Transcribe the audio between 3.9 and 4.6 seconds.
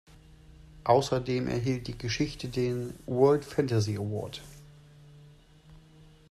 Award.